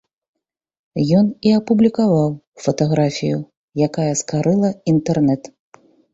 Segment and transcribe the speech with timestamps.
[1.17, 2.29] Ён і апублікаваў
[2.65, 3.37] фатаграфію,
[3.91, 5.43] якая скарыла інтэрнэт.